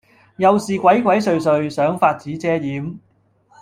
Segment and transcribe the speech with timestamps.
[0.37, 2.97] 又是鬼鬼祟祟，想法子遮掩，